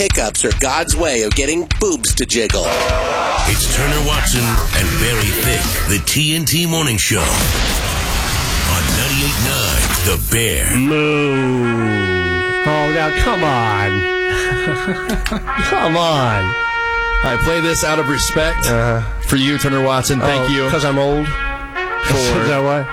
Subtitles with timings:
[0.00, 2.64] hiccups are God's way of getting boobs to jiggle.
[3.52, 7.20] It's Turner Watson and Barry Thick, the TNT Morning Show.
[7.20, 7.26] On
[8.96, 10.74] 98.9 The Bear.
[10.74, 11.64] Moo.
[12.64, 13.90] Oh, now come on.
[15.64, 16.44] come on.
[17.22, 19.02] I play this out of respect uh-huh.
[19.24, 20.18] for you, Turner Watson.
[20.18, 21.26] Thank oh, you Because I'm old.
[21.26, 21.32] for
[22.40, 22.84] Is that why?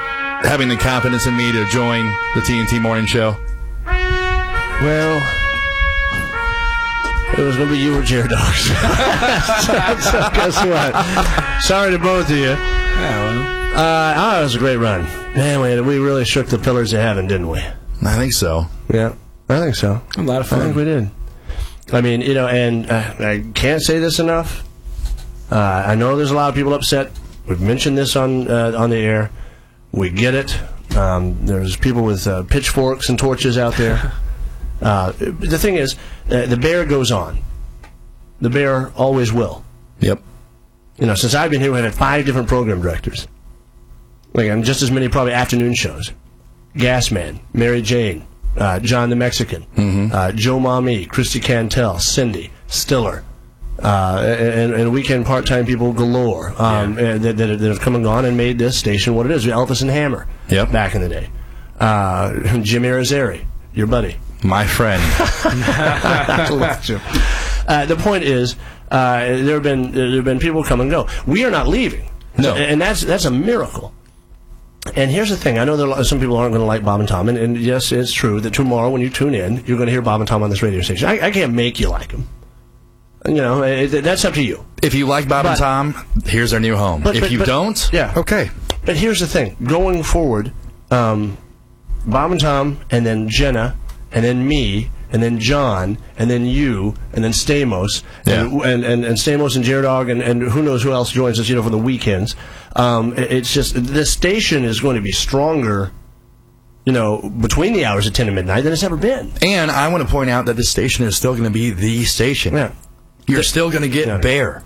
[0.45, 2.03] having the confidence in me to join
[2.35, 3.37] the TNT Morning Show.
[4.81, 5.36] Well,
[7.33, 8.63] it was going to be you or Jared Dogs.
[8.65, 8.73] so
[10.33, 11.61] guess what?
[11.61, 12.49] Sorry to both of you.
[12.49, 13.73] Yeah.
[13.75, 15.03] Uh, oh, it was a great run.
[15.35, 17.59] Man, we, we really shook the pillars of heaven, didn't we?
[17.59, 18.65] I think so.
[18.91, 19.13] Yeah,
[19.49, 20.01] I think so.
[20.17, 20.61] A lot of fun.
[20.61, 21.11] I think we did.
[21.93, 24.67] I mean, you know, and uh, I can't say this enough.
[25.51, 27.11] Uh, I know there's a lot of people upset.
[27.47, 29.31] We've mentioned this on uh, on the air.
[29.91, 30.59] We get it.
[30.97, 34.11] Um, there's people with uh, pitchforks and torches out there.
[34.81, 35.95] uh, the thing is,
[36.29, 37.39] uh, the bear goes on.
[38.41, 39.63] The bear always will.
[39.99, 40.21] Yep.
[40.99, 43.27] You know, since I've been here, we've had five different program directors.
[44.33, 46.11] Like, and just as many probably afternoon shows.
[46.75, 48.25] Gasman, Mary Jane,
[48.57, 49.65] uh, John the Mexican,
[50.13, 53.23] uh, Joe Mommy, Christy Cantel, Cindy, Stiller,
[53.81, 58.03] uh, and, and weekend part-time people galore um, uh, that, that, that have come and
[58.03, 59.45] gone and made this station what it is.
[59.45, 60.71] Elvis and Hammer, Yep.
[60.71, 61.29] back in the day.
[61.79, 64.17] Uh, Jim Arizari, your buddy.
[64.43, 65.01] My friend.
[67.67, 68.55] Uh, the point is,
[68.91, 71.09] uh, there have been there have been people come and go.
[71.25, 72.09] We are not leaving.
[72.37, 72.55] No.
[72.55, 73.93] and that's that's a miracle.
[74.95, 77.01] And here's the thing: I know there are some people aren't going to like Bob
[77.01, 79.87] and Tom, and, and yes, it's true that tomorrow when you tune in, you're going
[79.87, 81.09] to hear Bob and Tom on this radio station.
[81.09, 82.29] I, I can't make you like them.
[83.25, 84.63] You know, it, it- that's up to you.
[84.81, 87.01] if you like Bob But- and Tom, here's our new home.
[87.03, 88.13] But- if but- you don't, yeah.
[88.15, 88.49] okay.
[88.85, 90.53] But here's the thing: going forward,
[90.89, 91.37] um,
[92.05, 93.75] Bob and Tom, and then Jenna,
[94.17, 98.67] and then me, and then John, and then you, and then Stamos, and, Yeah.
[98.69, 101.55] and, and, and Stamos and Jaredog, and, and who knows who else joins us, you
[101.55, 102.35] know, for the weekends.
[102.75, 105.91] Um, it's just the station is going to be stronger,
[106.85, 109.31] you know, between the hours of ten and midnight than it's ever been.
[109.41, 112.03] And I want to point out that this station is still going to be the
[112.05, 112.53] station.
[112.53, 112.71] Yeah.
[113.27, 114.17] You're still going to get Yeah.
[114.19, 114.63] Bear.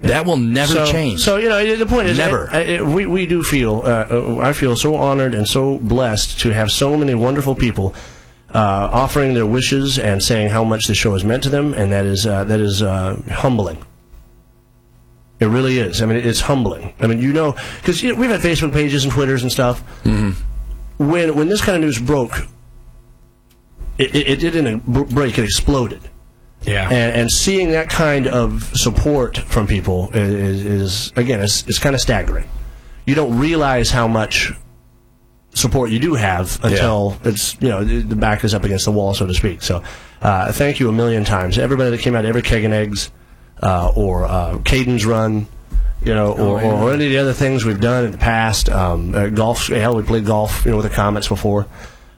[0.00, 1.20] That will never so, change.
[1.20, 2.50] So you know, the point is, Never.
[2.50, 3.82] uh, uh, we we do feel.
[3.84, 7.94] Uh, uh, I feel so honored and so blessed to have so many wonderful people
[8.54, 11.92] uh, offering their wishes and saying how much the show has meant to them, and
[11.92, 13.84] that is uh, that is uh, humbling.
[15.40, 16.00] It really is.
[16.02, 16.94] I mean, it's humbling.
[17.00, 19.82] I mean, you know, because you know, we've had Facebook pages and Twitters and stuff.
[20.04, 21.08] Mm-hmm.
[21.08, 22.46] When when this kind of news broke,
[23.98, 24.80] it, it, it didn't
[25.14, 26.00] break; it exploded
[26.62, 26.84] Yeah.
[26.84, 31.94] and, and seeing that kind of support from people is, is again it's, it's kind
[31.94, 32.48] of staggering
[33.04, 34.52] you don't realize how much
[35.54, 39.12] support you do have until it's you know the back is up against the wall
[39.14, 39.82] so to speak so
[40.22, 43.10] uh, thank you a million times everybody that came out every keg and eggs
[43.62, 45.46] uh, or uh, Caden's run
[46.04, 48.68] you know, or, or, or any of the other things we've done in the past.
[48.68, 51.68] Um, uh, golf, hell, we played golf, you know, with the Komets before.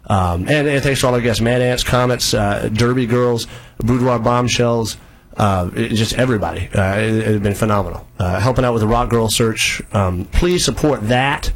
[0.06, 3.46] Um, and, and thanks to all our guests, Mad Ants, Komets, uh, Derby Girls,
[3.78, 4.96] Boudoir Bombshells,
[5.36, 6.68] uh, it- just everybody.
[6.74, 8.06] Uh, it has been phenomenal.
[8.18, 9.82] Uh, helping out with the Rock Girl search.
[9.92, 11.52] Um, please support that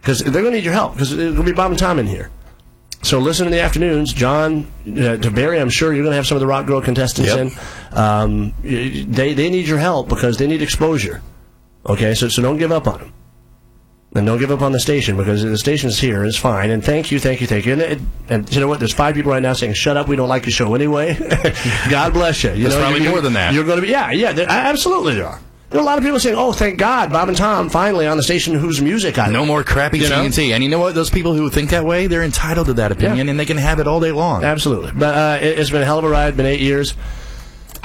[0.00, 2.30] because they're going to need your help because to be Bob and Tom in here.
[3.02, 5.58] So listen in the afternoons, John uh, to Barry.
[5.58, 7.38] I'm sure you're going to have some of the Rock Girl contestants Yep.
[7.38, 7.98] in.
[7.98, 11.22] Um, they they need your help because they need exposure.
[11.86, 13.12] Okay, so so don't give up on them,
[14.14, 16.26] and don't give up on the station because the station's here.
[16.26, 16.70] It's fine.
[16.70, 17.72] And thank you, thank you, thank you.
[17.72, 18.80] And, it, and you know what?
[18.80, 21.14] There's five people right now saying, "Shut up, we don't like your show anyway."
[21.90, 22.50] God bless you.
[22.50, 23.54] you There's know, probably you're- more than that.
[23.54, 24.32] You're going to be yeah, yeah.
[24.32, 25.40] There, absolutely, there are.
[25.70, 28.16] There are a lot of people saying, "Oh, thank God, Bob and Tom finally on
[28.16, 30.16] the station whose music I no more crappy You know?
[30.24, 30.52] TNT.
[30.52, 30.96] And you know what?
[30.96, 33.30] Those people who think that way, they're entitled to that opinion, Yeah.
[33.30, 34.42] and they can have it all day long.
[34.42, 34.90] Absolutely.
[34.96, 36.36] But uh, it, it's been a hell of a ride.
[36.36, 36.94] Been eight years.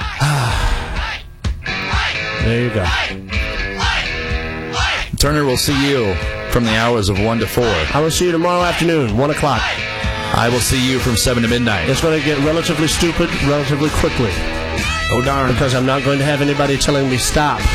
[2.42, 2.84] there you go.
[5.18, 6.14] Turner will see you
[6.50, 7.64] from the hours of 1 to 4.
[7.94, 9.62] I will see you tomorrow afternoon, one o'clock.
[9.64, 11.88] I will see you from 7 to midnight.
[11.88, 14.30] It's going to get relatively stupid relatively quickly.
[15.08, 15.52] Oh darn!
[15.52, 17.60] Because I'm not going to have anybody telling me stop.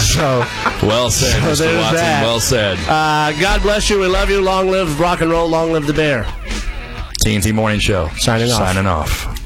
[0.00, 0.44] so,
[0.86, 1.76] Well said, So Mr.
[1.78, 1.94] Watson.
[1.96, 2.22] that.
[2.24, 2.78] Well said.
[2.88, 3.98] uh, God bless you.
[3.98, 4.40] We love you.
[4.40, 5.48] Long live rock and roll.
[5.48, 6.24] Long live the bear.
[7.26, 8.08] TNT Morning Show.
[8.16, 8.58] Signing off.
[8.58, 9.41] Signing off.